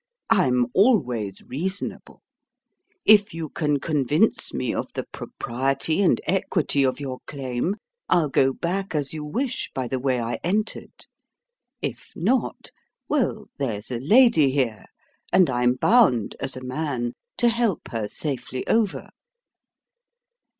[0.31, 2.23] I'm always reasonable:
[3.05, 7.75] if you can convince me of the propriety and equity of your claim,
[8.09, 11.05] I'll go back as you wish by the way I entered.
[11.83, 12.71] If not
[13.07, 14.85] well, there's a lady here,
[15.31, 19.09] and I'm bound, as a man, to help her safely over."